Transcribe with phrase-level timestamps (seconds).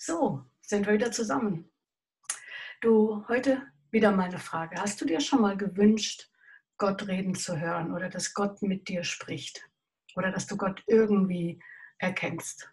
[0.00, 1.72] So, sind wir wieder zusammen.
[2.80, 4.80] Du, heute wieder meine Frage.
[4.80, 6.30] Hast du dir schon mal gewünscht,
[6.76, 9.68] Gott reden zu hören oder dass Gott mit dir spricht
[10.14, 11.60] oder dass du Gott irgendwie
[11.98, 12.72] erkennst?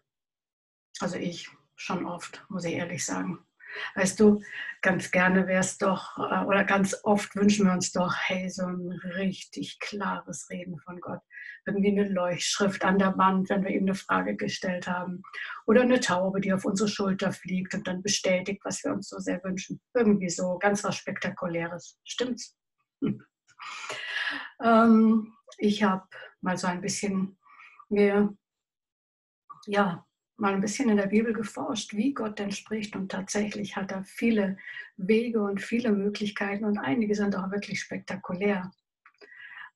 [0.99, 3.44] Also ich schon oft, muss ich ehrlich sagen.
[3.96, 4.42] Weißt du,
[4.82, 8.66] ganz gerne wäre es doch, äh, oder ganz oft wünschen wir uns doch, hey, so
[8.66, 11.21] ein richtig klares Reden von Gott.
[11.66, 15.24] Irgendwie eine Leuchtschrift an der Wand, wenn wir ihm eine Frage gestellt haben.
[15.66, 19.19] Oder eine Taube, die auf unsere Schulter fliegt und dann bestätigt, was wir uns so
[19.19, 19.82] sehr wünschen.
[19.94, 22.00] Irgendwie so ganz was Spektakuläres.
[22.04, 22.55] Stimmt's?
[23.02, 23.21] Hm.
[24.64, 26.07] Ähm, ich habe
[26.42, 27.38] mal so ein bisschen
[27.89, 28.36] mir
[29.68, 30.05] ja,
[30.38, 32.95] mal ein bisschen in der Bibel geforscht, wie Gott denn spricht.
[32.95, 34.58] Und tatsächlich hat er viele
[34.98, 38.72] Wege und viele Möglichkeiten und einige sind auch wirklich spektakulär.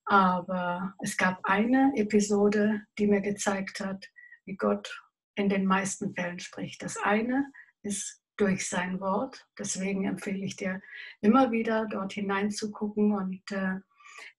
[0.06, 4.06] Aber es gab eine Episode, die mir gezeigt hat,
[4.46, 5.04] wie Gott
[5.36, 6.84] in den meisten Fällen spricht.
[6.84, 7.52] Das eine
[7.84, 9.48] ist durch sein Wort.
[9.58, 10.82] Deswegen empfehle ich dir
[11.22, 13.76] immer wieder dort hineinzugucken und äh,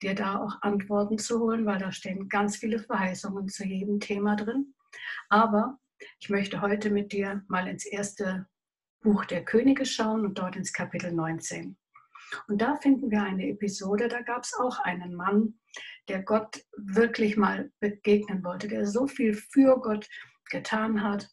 [0.02, 4.36] dir da auch Antworten zu holen, weil da stehen ganz viele Verheißungen zu jedem Thema
[4.36, 4.74] drin.
[5.28, 5.78] Aber
[6.20, 8.46] ich möchte heute mit dir mal ins erste
[9.02, 11.76] Buch der Könige schauen und dort ins Kapitel 19.
[12.48, 15.58] Und da finden wir eine Episode, da gab es auch einen Mann,
[16.08, 20.08] der Gott wirklich mal begegnen wollte, der so viel für Gott
[20.50, 21.28] getan hat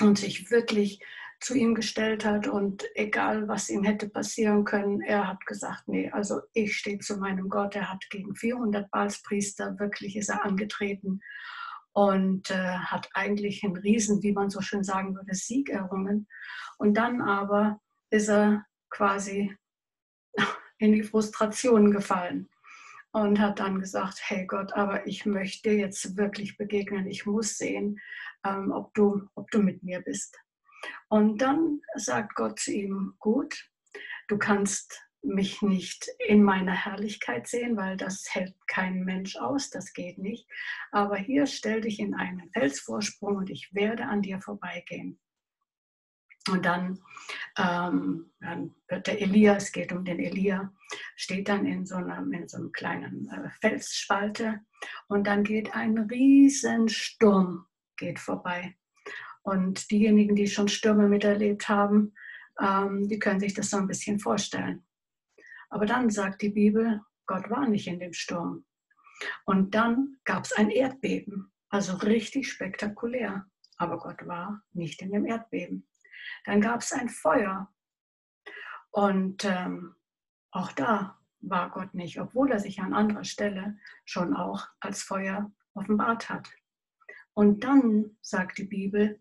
[0.00, 1.00] und sich wirklich
[1.40, 6.10] zu ihm gestellt hat und egal was ihm hätte passieren können, er hat gesagt, nee,
[6.10, 7.76] also ich stehe zu meinem Gott.
[7.76, 11.20] Er hat gegen 400 Balspriester, wirklich ist er angetreten
[11.94, 16.26] und äh, hat eigentlich einen Riesen, wie man so schön sagen würde, Sieg errungen.
[16.76, 19.56] Und dann aber ist er quasi
[20.78, 22.50] in die Frustration gefallen
[23.12, 28.00] und hat dann gesagt, hey Gott, aber ich möchte jetzt wirklich begegnen, ich muss sehen,
[28.44, 30.36] ähm, ob, du, ob du mit mir bist.
[31.08, 33.70] Und dann sagt Gott zu ihm, gut,
[34.26, 39.92] du kannst mich nicht in meiner Herrlichkeit sehen, weil das hält kein Mensch aus, das
[39.92, 40.46] geht nicht.
[40.92, 45.18] Aber hier stell dich in einen Felsvorsprung und ich werde an dir vorbeigehen.
[46.50, 47.00] Und dann,
[47.56, 50.72] ähm, dann wird der Elia, es geht um den Elia,
[51.16, 54.60] steht dann in so einem, in so einem kleinen äh, Felsspalte
[55.08, 58.76] und dann geht ein Riesensturm geht vorbei.
[59.42, 62.14] Und diejenigen, die schon Stürme miterlebt haben,
[62.60, 64.84] ähm, die können sich das so ein bisschen vorstellen.
[65.74, 68.64] Aber dann sagt die Bibel, Gott war nicht in dem Sturm.
[69.44, 73.50] Und dann gab es ein Erdbeben, also richtig spektakulär.
[73.76, 75.88] Aber Gott war nicht in dem Erdbeben.
[76.44, 77.74] Dann gab es ein Feuer.
[78.92, 79.96] Und ähm,
[80.52, 85.52] auch da war Gott nicht, obwohl er sich an anderer Stelle schon auch als Feuer
[85.74, 86.52] offenbart hat.
[87.32, 89.20] Und dann, sagt die Bibel,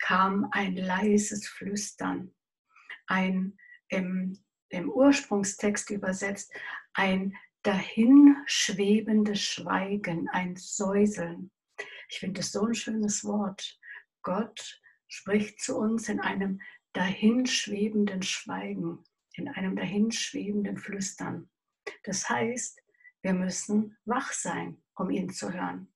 [0.00, 2.34] kam ein leises Flüstern,
[3.06, 4.42] ein im
[4.72, 6.52] im Ursprungstext übersetzt,
[6.94, 11.50] ein dahinschwebendes Schweigen, ein Säuseln.
[12.08, 13.78] Ich finde es so ein schönes Wort.
[14.22, 16.60] Gott spricht zu uns in einem
[16.94, 21.48] dahinschwebenden Schweigen, in einem dahinschwebenden Flüstern.
[22.04, 22.80] Das heißt,
[23.22, 25.88] wir müssen wach sein, um ihn zu hören.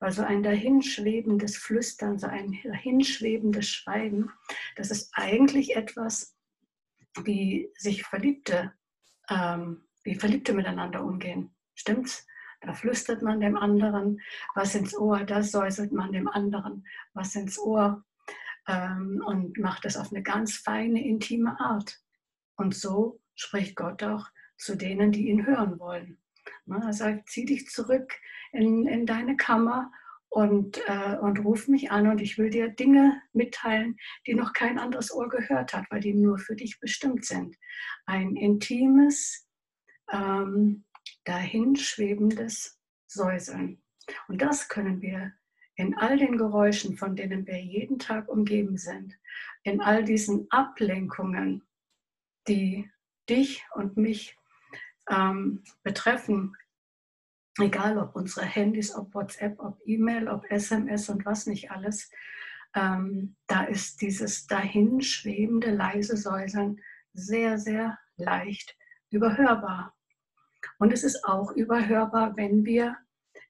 [0.00, 4.30] Weil so ein dahinschwebendes Flüstern, so ein dahinschwebendes Schweigen,
[4.76, 6.34] das ist eigentlich etwas,
[7.24, 8.72] wie sich Verliebte,
[9.28, 11.54] ähm, wie Verliebte miteinander umgehen.
[11.74, 12.26] Stimmt's?
[12.60, 14.20] Da flüstert man dem anderen
[14.54, 18.04] was ins Ohr, da säuselt man dem anderen was ins Ohr
[18.68, 21.98] ähm, und macht es auf eine ganz feine, intime Art.
[22.56, 24.28] Und so spricht Gott auch
[24.58, 26.18] zu denen, die ihn hören wollen.
[26.66, 28.12] Er sagt, zieh dich zurück
[28.52, 29.90] in, in deine Kammer
[30.30, 33.96] und, äh, und ruf mich an und ich will dir Dinge mitteilen,
[34.26, 37.56] die noch kein anderes Ohr gehört hat, weil die nur für dich bestimmt sind.
[38.06, 39.48] Ein intimes,
[40.12, 40.84] ähm,
[41.24, 43.82] dahinschwebendes Säuseln.
[44.28, 45.32] Und das können wir
[45.74, 49.14] in all den Geräuschen, von denen wir jeden Tag umgeben sind,
[49.64, 51.62] in all diesen Ablenkungen,
[52.46, 52.88] die
[53.28, 54.36] dich und mich
[55.08, 56.54] ähm, betreffen,
[57.58, 62.10] egal ob unsere Handys, ob WhatsApp, ob E-Mail, ob SMS und was nicht alles,
[62.74, 66.80] ähm, da ist dieses dahinschwebende leise Säuseln
[67.12, 68.76] sehr, sehr leicht
[69.10, 69.94] überhörbar.
[70.78, 72.96] Und es ist auch überhörbar, wenn wir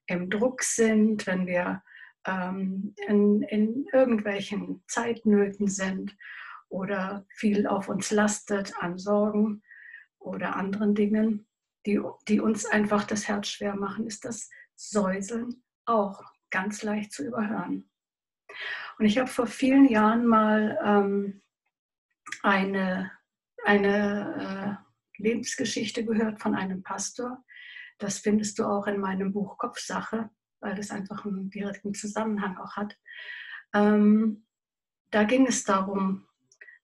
[0.07, 1.83] im Druck sind, wenn wir
[2.25, 6.17] ähm, in, in irgendwelchen Zeitnöten sind
[6.69, 9.63] oder viel auf uns lastet an Sorgen
[10.19, 11.47] oder anderen Dingen
[11.87, 17.25] die, die uns einfach das Herz schwer machen, ist das Säuseln auch ganz leicht zu
[17.25, 17.91] überhören.
[18.99, 21.43] Und ich habe vor vielen Jahren mal ähm,
[22.43, 23.13] eine,
[23.65, 24.79] eine
[25.19, 27.45] äh, Lebensgeschichte gehört von einem Pastor.
[27.99, 30.31] Das findest du auch in meinem Buch Kopfsache,
[30.61, 32.97] weil es einfach einen direkten Zusammenhang auch hat.
[33.73, 34.47] Ähm,
[35.11, 36.27] da ging es darum,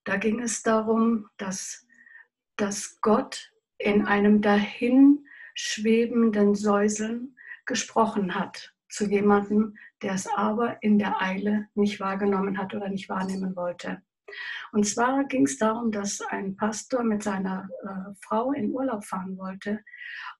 [0.04, 1.86] da ging es darum, dass,
[2.56, 10.98] dass Gott in einem dahin schwebenden Säuseln gesprochen hat zu jemandem, der es aber in
[10.98, 14.02] der Eile nicht wahrgenommen hat oder nicht wahrnehmen wollte.
[14.72, 19.38] Und zwar ging es darum, dass ein Pastor mit seiner äh, Frau in Urlaub fahren
[19.38, 19.80] wollte.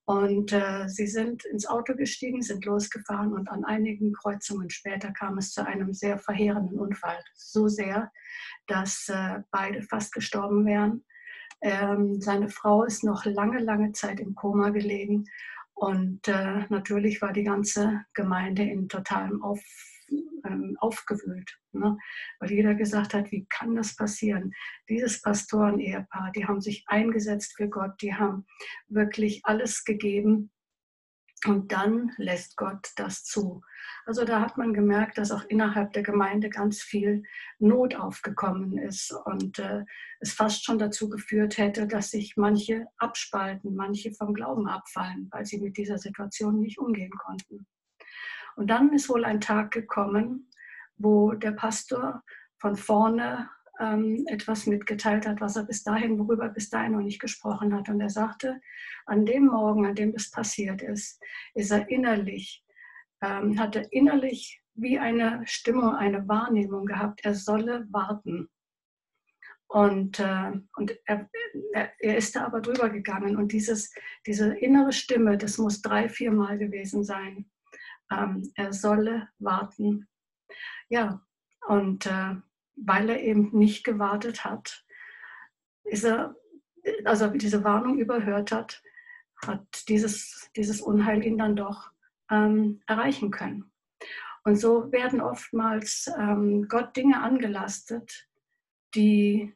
[0.04, 5.38] Und äh, sie sind ins Auto gestiegen, sind losgefahren und an einigen Kreuzungen später kam
[5.38, 7.18] es zu einem sehr verheerenden Unfall.
[7.34, 8.12] So sehr,
[8.66, 11.04] dass äh, beide fast gestorben wären.
[11.62, 15.24] Ähm, seine Frau ist noch lange, lange Zeit im Koma gelegen
[15.74, 19.62] und äh, natürlich war die ganze Gemeinde in totalem Auf,
[20.44, 21.98] ähm, aufgewühlt, ne?
[22.40, 24.52] weil jeder gesagt hat, wie kann das passieren?
[24.88, 28.46] Dieses Pastoren-Ehepaar, die haben sich eingesetzt für Gott, die haben
[28.88, 30.50] wirklich alles gegeben
[31.46, 33.62] und dann lässt Gott das zu.
[34.04, 37.22] Also da hat man gemerkt, dass auch innerhalb der Gemeinde ganz viel
[37.58, 39.84] Not aufgekommen ist und äh,
[40.20, 45.44] es fast schon dazu geführt hätte, dass sich manche abspalten, manche vom Glauben abfallen, weil
[45.44, 47.66] sie mit dieser Situation nicht umgehen konnten.
[48.56, 50.50] Und dann ist wohl ein Tag gekommen,
[50.96, 52.22] wo der Pastor
[52.58, 53.50] von vorne
[53.80, 57.74] ähm, etwas mitgeteilt hat, was er bis dahin, worüber er bis dahin noch nicht gesprochen
[57.74, 57.88] hat.
[57.88, 58.60] Und er sagte,
[59.06, 61.22] an dem Morgen, an dem das passiert ist,
[61.54, 62.64] ist er innerlich,
[63.22, 68.48] ähm, hat er innerlich wie eine Stimmung, eine Wahrnehmung gehabt, er solle warten.
[69.68, 71.28] Und, äh, und er,
[71.72, 73.36] er, ist da aber drüber gegangen.
[73.36, 73.92] Und dieses,
[74.26, 77.50] diese innere Stimme, das muss drei, vier Mal gewesen sein.
[78.12, 80.08] Ähm, er solle warten.
[80.88, 81.20] Ja,
[81.66, 82.36] und äh,
[82.76, 84.84] weil er eben nicht gewartet hat,
[85.84, 86.36] ist er,
[87.04, 88.82] also diese Warnung überhört hat,
[89.44, 91.90] hat dieses, dieses Unheil ihn dann doch
[92.30, 93.70] ähm, erreichen können.
[94.44, 98.28] Und so werden oftmals ähm, Gott Dinge angelastet,
[98.94, 99.52] die,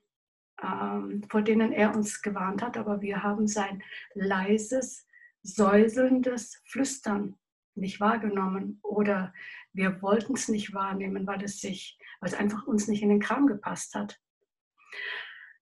[0.61, 3.83] ähm, vor denen er uns gewarnt hat, aber wir haben sein
[4.15, 5.07] leises,
[5.43, 7.37] säuselndes Flüstern
[7.77, 9.33] nicht wahrgenommen oder
[9.73, 13.21] wir wollten es nicht wahrnehmen, weil es sich, weil es einfach uns nicht in den
[13.21, 14.19] Kram gepasst hat.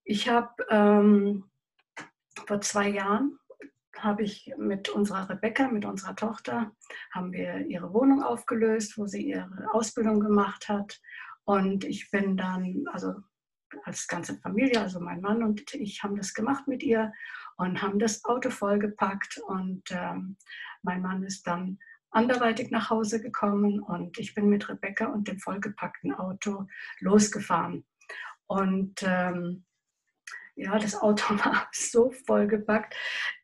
[0.04, 1.50] Ich habe ähm,
[2.46, 3.38] vor zwei Jahren
[3.98, 6.72] habe ich mit unserer Rebecca, mit unserer Tochter,
[7.10, 11.00] haben wir ihre Wohnung aufgelöst, wo sie ihre Ausbildung gemacht hat.
[11.44, 13.14] Und ich bin dann, also
[13.84, 17.12] als ganze Familie, also mein Mann und ich haben das gemacht mit ihr
[17.56, 19.38] und haben das Auto vollgepackt.
[19.38, 20.36] Und ähm,
[20.82, 21.78] mein Mann ist dann
[22.10, 26.66] anderweitig nach Hause gekommen und ich bin mit Rebecca und dem vollgepackten Auto
[27.00, 27.84] losgefahren.
[28.46, 29.64] Und ähm,
[30.58, 32.94] ja, das Auto war so vollgepackt,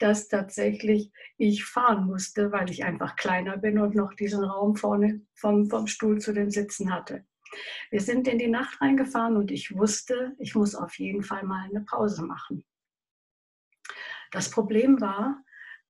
[0.00, 5.20] dass tatsächlich ich fahren musste, weil ich einfach kleiner bin und noch diesen Raum vorne
[5.34, 7.24] vom, vom Stuhl zu den Sitzen hatte.
[7.90, 11.68] Wir sind in die Nacht reingefahren und ich wusste, ich muss auf jeden Fall mal
[11.68, 12.64] eine Pause machen.
[14.32, 15.40] Das Problem war,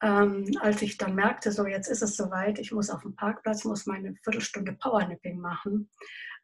[0.03, 3.65] ähm, als ich dann merkte, so jetzt ist es soweit, ich muss auf dem Parkplatz,
[3.65, 5.91] muss meine Viertelstunde Powernapping machen.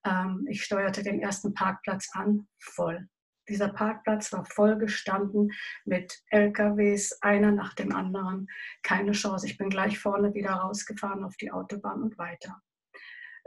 [0.05, 3.09] Ähm, ich steuerte den ersten Parkplatz an, voll.
[3.49, 5.50] Dieser Parkplatz war voll gestanden
[5.85, 8.47] mit LKWs, einer nach dem anderen.
[8.83, 9.47] Keine Chance.
[9.47, 12.62] Ich bin gleich vorne wieder rausgefahren auf die Autobahn und weiter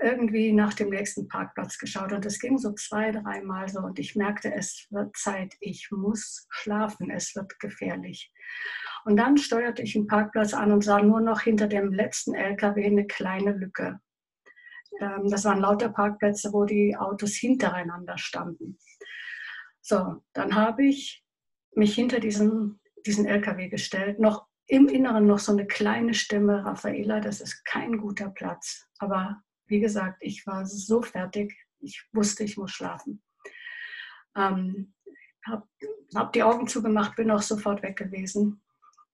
[0.01, 4.15] irgendwie nach dem nächsten Parkplatz geschaut und es ging so zwei, dreimal so und ich
[4.15, 8.31] merkte, es wird Zeit, ich muss schlafen, es wird gefährlich.
[9.05, 12.85] Und dann steuerte ich einen Parkplatz an und sah nur noch hinter dem letzten LKW
[12.85, 13.99] eine kleine Lücke.
[14.99, 18.77] Ähm, das waren lauter Parkplätze, wo die Autos hintereinander standen.
[19.81, 21.23] So, dann habe ich
[21.75, 27.19] mich hinter diesen, diesen LKW gestellt, noch im Inneren noch so eine kleine Stimme, Raffaela,
[27.19, 32.55] das ist kein guter Platz, aber wie gesagt, ich war so fertig, ich wusste, ich
[32.55, 33.21] muss schlafen.
[34.37, 34.93] Ähm,
[35.45, 35.67] habe
[36.15, 38.62] hab die Augen zugemacht, bin auch sofort weg gewesen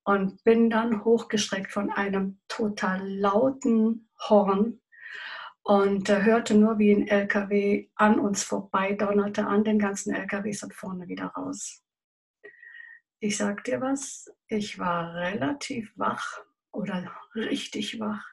[0.03, 4.81] und bin dann hochgestreckt von einem total lauten Horn
[5.63, 10.63] und äh, hörte nur, wie ein LKW an uns vorbei donnerte, an den ganzen LKWs
[10.63, 11.83] und vorne wieder raus.
[13.19, 16.39] Ich sag dir was, ich war relativ wach
[16.71, 18.25] oder richtig wach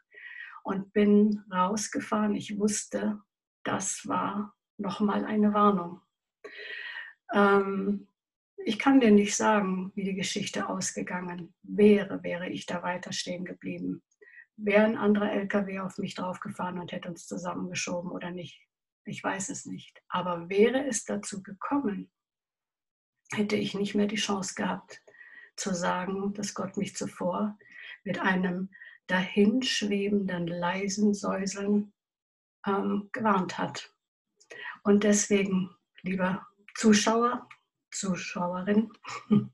[0.63, 2.35] und bin rausgefahren.
[2.35, 3.21] Ich wusste,
[3.65, 6.01] das war nochmal eine Warnung.
[7.35, 8.09] Ähm,
[8.67, 13.45] ich kann dir nicht sagen, wie die Geschichte ausgegangen wäre, wäre ich da weiter stehen
[13.45, 14.03] geblieben.
[14.57, 18.61] Wäre ein anderer LKW auf mich draufgefahren und hätte uns zusammengeschoben oder nicht.
[19.05, 20.03] Ich weiß es nicht.
[20.09, 22.11] Aber wäre es dazu gekommen,
[23.33, 25.01] hätte ich nicht mehr die Chance gehabt
[25.55, 27.57] zu sagen, dass Gott mich zuvor
[28.03, 28.71] mit einem
[29.07, 31.93] dahinschwebenden, leisen Säuseln
[32.67, 33.95] ähm, gewarnt hat.
[34.83, 35.71] Und deswegen,
[36.03, 37.49] lieber Zuschauer,
[37.97, 38.93] Zuschauerin,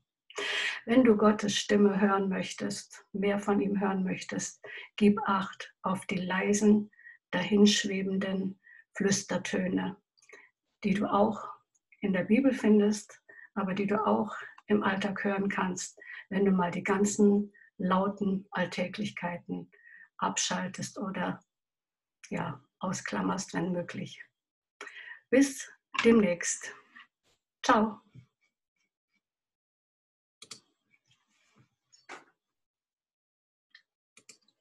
[0.85, 4.61] wenn du Gottes Stimme hören möchtest, mehr von ihm hören möchtest,
[4.97, 6.91] gib acht auf die leisen,
[7.31, 8.59] dahinschwebenden
[8.95, 9.97] Flüstertöne,
[10.83, 11.41] die du auch
[12.01, 13.21] in der Bibel findest,
[13.55, 14.35] aber die du auch
[14.67, 19.71] im Alltag hören kannst, wenn du mal die ganzen lauten Alltäglichkeiten
[20.17, 21.43] abschaltest oder
[22.29, 24.23] ja, ausklammerst, wenn möglich.
[25.29, 25.71] Bis
[26.03, 26.73] demnächst.
[27.63, 28.01] Ciao.